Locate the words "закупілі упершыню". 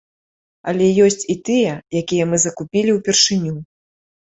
2.47-3.57